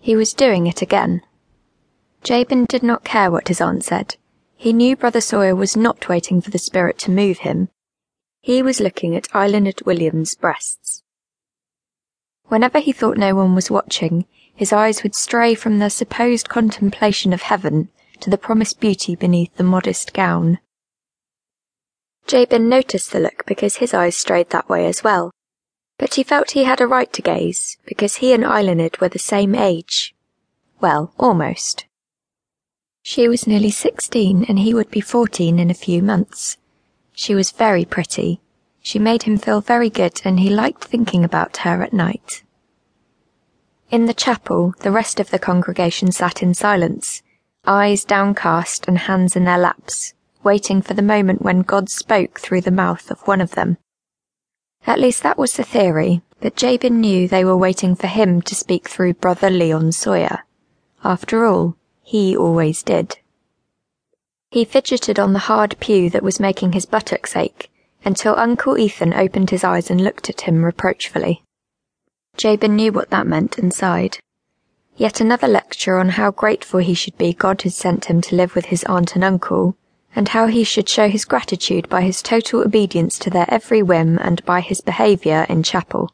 He 0.00 0.16
was 0.16 0.32
doing 0.32 0.66
it 0.66 0.80
again. 0.80 1.22
Jabin 2.22 2.64
did 2.64 2.82
not 2.82 3.04
care 3.04 3.30
what 3.30 3.48
his 3.48 3.60
aunt 3.60 3.84
said. 3.84 4.16
He 4.56 4.72
knew 4.72 4.96
Brother 4.96 5.20
Sawyer 5.20 5.54
was 5.54 5.76
not 5.76 6.08
waiting 6.08 6.40
for 6.40 6.50
the 6.50 6.58
spirit 6.58 6.98
to 7.00 7.10
move 7.10 7.38
him. 7.38 7.68
He 8.40 8.62
was 8.62 8.80
looking 8.80 9.14
at 9.14 9.28
Eiluned 9.30 9.84
William's 9.84 10.34
breasts. 10.34 11.02
Whenever 12.46 12.78
he 12.78 12.92
thought 12.92 13.16
no 13.16 13.34
one 13.34 13.54
was 13.54 13.70
watching, 13.70 14.26
his 14.54 14.72
eyes 14.72 15.02
would 15.02 15.14
stray 15.14 15.54
from 15.54 15.78
their 15.78 15.90
supposed 15.90 16.48
contemplation 16.48 17.32
of 17.32 17.42
heaven 17.42 17.90
to 18.20 18.30
the 18.30 18.38
promised 18.38 18.80
beauty 18.80 19.14
beneath 19.14 19.54
the 19.56 19.64
modest 19.64 20.12
gown. 20.12 20.58
Jabin 22.26 22.68
noticed 22.68 23.12
the 23.12 23.20
look 23.20 23.44
because 23.46 23.76
his 23.76 23.94
eyes 23.94 24.16
strayed 24.16 24.50
that 24.50 24.68
way 24.68 24.86
as 24.86 25.04
well, 25.04 25.30
but 26.00 26.14
he 26.14 26.22
felt 26.22 26.52
he 26.52 26.64
had 26.64 26.80
a 26.80 26.86
right 26.86 27.12
to 27.12 27.20
gaze 27.20 27.76
because 27.84 28.16
he 28.16 28.32
and 28.32 28.42
Eiluned 28.42 28.98
were 29.00 29.10
the 29.10 29.18
same 29.18 29.54
age. 29.54 30.14
Well, 30.80 31.12
almost. 31.18 31.84
She 33.02 33.28
was 33.28 33.46
nearly 33.46 33.70
sixteen 33.70 34.46
and 34.48 34.58
he 34.58 34.72
would 34.72 34.90
be 34.90 35.02
fourteen 35.02 35.58
in 35.58 35.70
a 35.70 35.74
few 35.74 36.02
months. 36.02 36.56
She 37.12 37.34
was 37.34 37.50
very 37.50 37.84
pretty. 37.84 38.40
She 38.80 38.98
made 38.98 39.24
him 39.24 39.36
feel 39.36 39.60
very 39.60 39.90
good 39.90 40.22
and 40.24 40.40
he 40.40 40.48
liked 40.48 40.84
thinking 40.84 41.22
about 41.22 41.58
her 41.58 41.82
at 41.82 41.92
night. 41.92 42.44
In 43.90 44.06
the 44.06 44.14
chapel, 44.14 44.72
the 44.80 44.90
rest 44.90 45.20
of 45.20 45.30
the 45.30 45.38
congregation 45.38 46.12
sat 46.12 46.42
in 46.42 46.54
silence, 46.54 47.22
eyes 47.66 48.06
downcast 48.06 48.88
and 48.88 48.96
hands 48.96 49.36
in 49.36 49.44
their 49.44 49.58
laps, 49.58 50.14
waiting 50.42 50.80
for 50.80 50.94
the 50.94 51.02
moment 51.02 51.42
when 51.42 51.60
God 51.60 51.90
spoke 51.90 52.40
through 52.40 52.62
the 52.62 52.70
mouth 52.70 53.10
of 53.10 53.20
one 53.28 53.42
of 53.42 53.50
them. 53.50 53.76
At 54.86 54.98
least 54.98 55.22
that 55.22 55.38
was 55.38 55.54
the 55.54 55.62
theory, 55.62 56.22
but 56.40 56.56
Jabin 56.56 57.00
knew 57.00 57.28
they 57.28 57.44
were 57.44 57.56
waiting 57.56 57.94
for 57.94 58.06
him 58.06 58.42
to 58.42 58.54
speak 58.54 58.88
through 58.88 59.14
Brother 59.14 59.50
Leon 59.50 59.92
Sawyer. 59.92 60.44
After 61.04 61.44
all, 61.44 61.76
he 62.02 62.36
always 62.36 62.82
did. 62.82 63.18
He 64.50 64.64
fidgeted 64.64 65.18
on 65.18 65.32
the 65.32 65.38
hard 65.50 65.76
pew 65.78 66.10
that 66.10 66.22
was 66.22 66.40
making 66.40 66.72
his 66.72 66.86
buttocks 66.86 67.36
ache 67.36 67.70
until 68.04 68.38
Uncle 68.38 68.78
Ethan 68.78 69.14
opened 69.14 69.50
his 69.50 69.62
eyes 69.62 69.90
and 69.90 70.00
looked 70.00 70.28
at 70.28 70.42
him 70.42 70.64
reproachfully. 70.64 71.42
Jabin 72.36 72.74
knew 72.74 72.90
what 72.90 73.10
that 73.10 73.26
meant 73.26 73.58
and 73.58 73.72
sighed. 73.72 74.18
Yet 74.96 75.20
another 75.20 75.46
lecture 75.46 75.98
on 75.98 76.10
how 76.10 76.30
grateful 76.30 76.80
he 76.80 76.94
should 76.94 77.16
be 77.16 77.32
God 77.32 77.62
had 77.62 77.72
sent 77.72 78.06
him 78.06 78.20
to 78.22 78.34
live 78.34 78.54
with 78.54 78.66
his 78.66 78.84
aunt 78.84 79.14
and 79.14 79.22
uncle, 79.22 79.76
and 80.14 80.28
how 80.28 80.46
he 80.46 80.64
should 80.64 80.88
show 80.88 81.08
his 81.08 81.24
gratitude 81.24 81.88
by 81.88 82.02
his 82.02 82.22
total 82.22 82.62
obedience 82.62 83.18
to 83.18 83.30
their 83.30 83.46
every 83.48 83.82
whim 83.82 84.18
and 84.20 84.44
by 84.44 84.60
his 84.60 84.80
behaviour 84.80 85.46
in 85.48 85.62
chapel. 85.62 86.12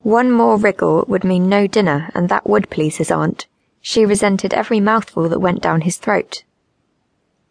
One 0.00 0.30
more 0.30 0.56
wriggle 0.56 1.04
would 1.08 1.24
mean 1.24 1.48
no 1.48 1.66
dinner, 1.66 2.10
and 2.14 2.28
that 2.28 2.46
would 2.46 2.70
please 2.70 2.96
his 2.96 3.10
aunt. 3.10 3.46
She 3.80 4.04
resented 4.04 4.54
every 4.54 4.80
mouthful 4.80 5.28
that 5.28 5.40
went 5.40 5.62
down 5.62 5.82
his 5.82 5.96
throat. 5.96 6.44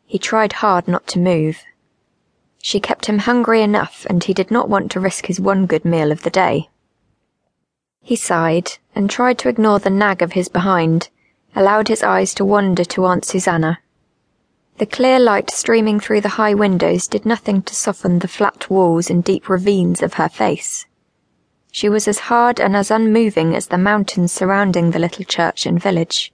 He 0.05 0.19
tried 0.19 0.53
hard 0.53 0.87
not 0.87 1.07
to 1.07 1.19
move. 1.19 1.63
She 2.61 2.79
kept 2.79 3.05
him 3.05 3.19
hungry 3.19 3.61
enough, 3.61 4.05
and 4.09 4.23
he 4.23 4.33
did 4.33 4.51
not 4.51 4.69
want 4.69 4.91
to 4.91 4.99
risk 4.99 5.27
his 5.27 5.39
one 5.39 5.65
good 5.65 5.85
meal 5.85 6.11
of 6.11 6.23
the 6.23 6.29
day. 6.29 6.69
He 8.01 8.15
sighed 8.15 8.77
and 8.95 9.09
tried 9.09 9.37
to 9.39 9.49
ignore 9.49 9.79
the 9.79 9.89
nag 9.89 10.21
of 10.21 10.31
his 10.31 10.47
behind, 10.47 11.09
allowed 11.55 11.89
his 11.89 12.03
eyes 12.03 12.33
to 12.35 12.45
wander 12.45 12.85
to 12.85 13.05
Aunt 13.05 13.25
Susanna. 13.25 13.79
The 14.77 14.85
clear 14.85 15.19
light 15.19 15.49
streaming 15.49 15.99
through 15.99 16.21
the 16.21 16.37
high 16.37 16.53
windows 16.53 17.07
did 17.07 17.25
nothing 17.25 17.63
to 17.63 17.73
soften 17.73 18.19
the 18.19 18.27
flat 18.27 18.69
walls 18.69 19.09
and 19.09 19.23
deep 19.23 19.49
ravines 19.49 20.03
of 20.03 20.13
her 20.15 20.29
face. 20.29 20.85
She 21.71 21.89
was 21.89 22.07
as 22.07 22.19
hard 22.19 22.59
and 22.59 22.75
as 22.75 22.91
unmoving 22.91 23.55
as 23.55 23.67
the 23.67 23.79
mountains 23.79 24.31
surrounding 24.31 24.91
the 24.91 24.99
little 24.99 25.25
church 25.25 25.65
and 25.65 25.81
village. 25.81 26.31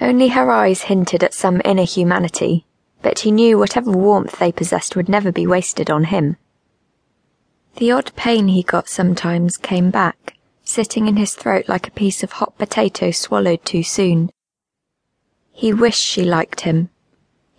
Only 0.00 0.28
her 0.28 0.48
eyes 0.48 0.82
hinted 0.82 1.24
at 1.24 1.34
some 1.34 1.60
inner 1.64 1.82
humanity, 1.82 2.66
but 3.02 3.20
he 3.20 3.32
knew 3.32 3.58
whatever 3.58 3.90
warmth 3.90 4.38
they 4.38 4.52
possessed 4.52 4.94
would 4.94 5.08
never 5.08 5.32
be 5.32 5.46
wasted 5.46 5.90
on 5.90 6.04
him. 6.04 6.36
The 7.76 7.90
odd 7.90 8.12
pain 8.14 8.46
he 8.46 8.62
got 8.62 8.88
sometimes 8.88 9.56
came 9.56 9.90
back, 9.90 10.36
sitting 10.62 11.08
in 11.08 11.16
his 11.16 11.34
throat 11.34 11.68
like 11.68 11.88
a 11.88 11.92
piece 11.92 12.22
of 12.22 12.32
hot 12.32 12.56
potato 12.58 13.10
swallowed 13.10 13.64
too 13.64 13.82
soon. 13.82 14.30
He 15.50 15.72
wished 15.72 16.02
she 16.02 16.22
liked 16.24 16.60
him, 16.60 16.90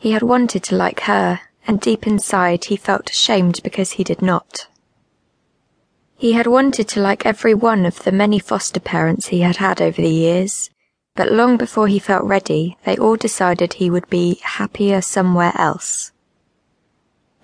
he 0.05 0.11
had 0.11 0.21
wanted 0.21 0.61
to 0.61 0.75
like 0.75 0.99
her, 0.99 1.41
and 1.65 1.81
deep 1.81 2.05
inside 2.05 2.65
he 2.65 2.75
felt 2.75 3.09
ashamed 3.09 3.59
because 3.63 3.93
he 3.93 4.03
did 4.03 4.21
not. 4.21 4.67
He 6.15 6.33
had 6.33 6.45
wanted 6.45 6.87
to 6.89 6.99
like 6.99 7.25
every 7.25 7.55
one 7.55 7.87
of 7.87 8.03
the 8.03 8.11
many 8.11 8.37
foster 8.37 8.79
parents 8.79 9.29
he 9.29 9.41
had 9.41 9.55
had 9.55 9.81
over 9.81 9.99
the 9.99 10.07
years, 10.07 10.69
but 11.15 11.31
long 11.31 11.57
before 11.57 11.87
he 11.87 11.97
felt 11.97 12.23
ready, 12.23 12.77
they 12.85 12.95
all 12.97 13.15
decided 13.15 13.73
he 13.73 13.89
would 13.89 14.07
be 14.07 14.39
happier 14.43 15.01
somewhere 15.01 15.53
else. 15.55 16.11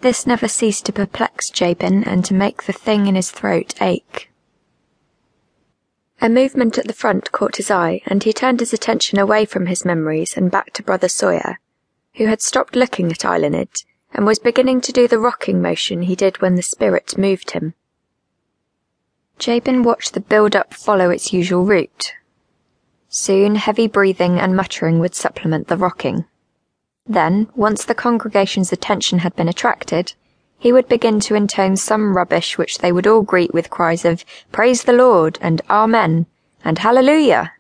This 0.01 0.27
never 0.27 0.47
ceased 0.47 0.85
to 0.85 0.93
perplex 0.93 1.49
Jabin 1.49 2.03
and 2.03 2.23
to 2.25 2.35
make 2.35 2.65
the 2.65 2.73
thing 2.73 3.07
in 3.07 3.15
his 3.15 3.31
throat 3.31 3.73
ache. 3.81 4.29
A 6.21 6.29
movement 6.29 6.77
at 6.77 6.85
the 6.85 6.93
front 6.93 7.31
caught 7.31 7.55
his 7.55 7.71
eye, 7.71 8.03
and 8.05 8.21
he 8.21 8.31
turned 8.31 8.59
his 8.59 8.71
attention 8.71 9.17
away 9.17 9.45
from 9.45 9.65
his 9.65 9.83
memories 9.83 10.37
and 10.37 10.51
back 10.51 10.73
to 10.73 10.83
Brother 10.83 11.09
Sawyer, 11.09 11.57
who 12.15 12.25
had 12.25 12.41
stopped 12.41 12.75
looking 12.75 13.11
at 13.11 13.19
Eiluned 13.19 13.85
and 14.13 14.25
was 14.25 14.39
beginning 14.39 14.81
to 14.81 14.91
do 14.91 15.07
the 15.07 15.19
rocking 15.19 15.61
motion 15.61 16.03
he 16.03 16.15
did 16.15 16.41
when 16.41 16.55
the 16.55 16.61
spirit 16.61 17.17
moved 17.17 17.51
him. 17.51 17.73
Jabin 19.39 19.83
watched 19.83 20.13
the 20.13 20.19
build-up 20.19 20.73
follow 20.73 21.09
its 21.09 21.33
usual 21.33 21.65
route. 21.65 22.13
Soon 23.09 23.55
heavy 23.55 23.87
breathing 23.87 24.39
and 24.39 24.55
muttering 24.55 24.99
would 24.99 25.15
supplement 25.15 25.67
the 25.67 25.77
rocking. 25.77 26.25
Then, 27.07 27.49
once 27.55 27.83
the 27.83 27.95
congregation's 27.95 28.71
attention 28.71 29.19
had 29.19 29.35
been 29.35 29.49
attracted, 29.49 30.13
he 30.59 30.71
would 30.71 30.87
begin 30.87 31.19
to 31.21 31.35
intone 31.35 31.75
some 31.75 32.15
rubbish 32.15 32.57
which 32.57 32.77
they 32.77 32.91
would 32.91 33.07
all 33.07 33.23
greet 33.23 33.53
with 33.53 33.71
cries 33.71 34.05
of 34.05 34.23
Praise 34.51 34.83
the 34.83 34.93
Lord 34.93 35.39
and 35.41 35.61
Amen 35.69 36.27
and 36.63 36.77
Hallelujah. 36.77 37.53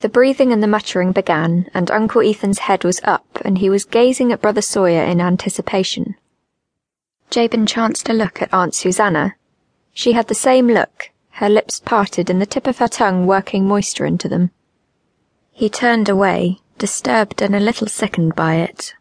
The 0.00 0.08
breathing 0.08 0.52
and 0.52 0.62
the 0.62 0.68
muttering 0.68 1.10
began, 1.10 1.68
and 1.74 1.90
Uncle 1.90 2.22
Ethan's 2.22 2.60
head 2.60 2.84
was 2.84 3.00
up, 3.02 3.26
and 3.44 3.58
he 3.58 3.68
was 3.68 3.84
gazing 3.84 4.30
at 4.30 4.40
Brother 4.40 4.62
Sawyer 4.62 5.02
in 5.02 5.20
anticipation. 5.20 6.14
Jabin 7.30 7.66
chanced 7.66 8.06
to 8.06 8.12
look 8.12 8.40
at 8.40 8.54
Aunt 8.54 8.76
Susanna. 8.76 9.34
She 9.92 10.12
had 10.12 10.28
the 10.28 10.36
same 10.36 10.68
look, 10.68 11.10
her 11.30 11.48
lips 11.48 11.80
parted 11.80 12.30
and 12.30 12.40
the 12.40 12.46
tip 12.46 12.68
of 12.68 12.78
her 12.78 12.86
tongue 12.86 13.26
working 13.26 13.66
moisture 13.66 14.06
into 14.06 14.28
them. 14.28 14.52
He 15.50 15.68
turned 15.68 16.08
away, 16.08 16.60
disturbed 16.78 17.42
and 17.42 17.56
a 17.56 17.60
little 17.60 17.88
sickened 17.88 18.36
by 18.36 18.54
it. 18.54 18.94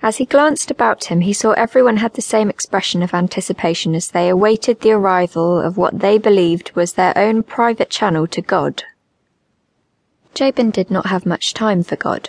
As 0.00 0.16
he 0.16 0.24
glanced 0.24 0.70
about 0.70 1.04
him, 1.04 1.20
he 1.20 1.34
saw 1.34 1.50
everyone 1.50 1.98
had 1.98 2.14
the 2.14 2.22
same 2.22 2.48
expression 2.48 3.02
of 3.02 3.12
anticipation 3.12 3.94
as 3.94 4.08
they 4.08 4.30
awaited 4.30 4.80
the 4.80 4.92
arrival 4.92 5.60
of 5.60 5.76
what 5.76 6.00
they 6.00 6.16
believed 6.16 6.74
was 6.74 6.94
their 6.94 7.12
own 7.18 7.42
private 7.42 7.90
channel 7.90 8.26
to 8.28 8.40
God. 8.40 8.82
Jabin 10.34 10.70
did 10.70 10.90
not 10.90 11.06
have 11.06 11.24
much 11.24 11.54
time 11.54 11.82
for 11.82 11.96
God. 11.96 12.28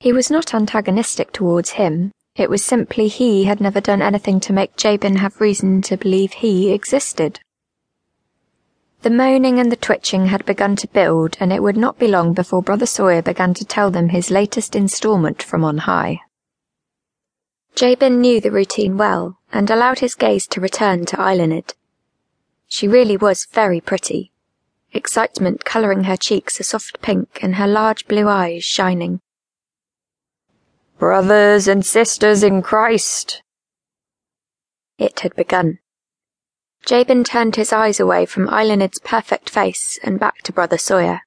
He 0.00 0.12
was 0.12 0.30
not 0.30 0.54
antagonistic 0.54 1.32
towards 1.32 1.70
him. 1.70 2.10
It 2.36 2.50
was 2.50 2.64
simply 2.64 3.08
he 3.08 3.44
had 3.44 3.60
never 3.60 3.80
done 3.80 4.02
anything 4.02 4.40
to 4.40 4.52
make 4.52 4.76
Jabin 4.76 5.16
have 5.16 5.40
reason 5.40 5.82
to 5.82 5.96
believe 5.96 6.32
he 6.32 6.72
existed. 6.72 7.40
The 9.02 9.10
moaning 9.10 9.60
and 9.60 9.70
the 9.70 9.76
twitching 9.76 10.26
had 10.26 10.46
begun 10.46 10.76
to 10.76 10.88
build, 10.88 11.36
and 11.38 11.52
it 11.52 11.62
would 11.62 11.76
not 11.76 11.98
be 11.98 12.08
long 12.08 12.32
before 12.32 12.62
Brother 12.62 12.86
Sawyer 12.86 13.20
began 13.20 13.52
to 13.54 13.64
tell 13.64 13.90
them 13.90 14.08
his 14.08 14.30
latest 14.30 14.74
instalment 14.74 15.42
from 15.42 15.62
on 15.62 15.78
high. 15.78 16.22
Jabin 17.74 18.20
knew 18.20 18.40
the 18.40 18.50
routine 18.50 18.96
well, 18.96 19.38
and 19.52 19.68
allowed 19.70 19.98
his 19.98 20.14
gaze 20.14 20.46
to 20.46 20.60
return 20.60 21.04
to 21.06 21.16
Eiluned. 21.16 21.74
She 22.66 22.88
really 22.88 23.16
was 23.16 23.46
very 23.52 23.80
pretty, 23.80 24.32
excitement 24.94 25.64
colouring 25.64 26.04
her 26.04 26.16
cheeks 26.16 26.60
a 26.60 26.62
soft 26.62 27.02
pink 27.02 27.40
and 27.42 27.56
her 27.56 27.66
large 27.66 28.06
blue 28.06 28.28
eyes 28.28 28.64
shining. 28.64 29.20
Brothers 30.98 31.68
and 31.68 31.84
sisters 31.84 32.42
in 32.42 32.62
Christ. 32.62 33.42
It 34.98 35.20
had 35.20 35.34
begun. 35.34 35.80
Jabin 36.86 37.24
turned 37.24 37.56
his 37.56 37.72
eyes 37.72 37.98
away 37.98 38.26
from 38.26 38.48
Eiluned's 38.48 39.00
perfect 39.00 39.50
face 39.50 39.98
and 40.04 40.20
back 40.20 40.42
to 40.42 40.52
Brother 40.52 40.78
Sawyer. 40.78 41.20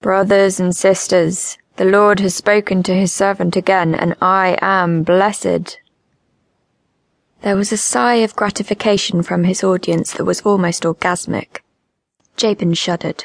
Brothers 0.00 0.58
and 0.58 0.74
sisters, 0.74 1.58
the 1.76 1.84
Lord 1.84 2.20
has 2.20 2.34
spoken 2.34 2.82
to 2.84 2.94
his 2.94 3.12
servant 3.12 3.56
again, 3.56 3.94
and 3.94 4.16
I 4.20 4.58
am 4.60 5.02
blessed. 5.02 5.78
There 7.42 7.56
was 7.56 7.70
a 7.70 7.76
sigh 7.76 8.16
of 8.16 8.34
gratification 8.34 9.22
from 9.22 9.44
his 9.44 9.62
audience 9.62 10.12
that 10.14 10.24
was 10.24 10.40
almost 10.40 10.82
orgasmic. 10.82 11.60
Jabin 12.38 12.72
shuddered. 12.72 13.24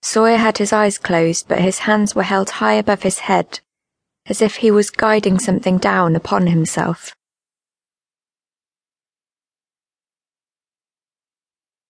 Sawyer 0.00 0.36
had 0.36 0.58
his 0.58 0.72
eyes 0.72 0.96
closed, 0.96 1.48
but 1.48 1.58
his 1.58 1.80
hands 1.80 2.14
were 2.14 2.22
held 2.22 2.48
high 2.50 2.74
above 2.74 3.02
his 3.02 3.18
head, 3.18 3.58
as 4.26 4.40
if 4.40 4.56
he 4.56 4.70
was 4.70 4.90
guiding 4.90 5.40
something 5.40 5.78
down 5.78 6.14
upon 6.14 6.46
himself. 6.46 7.16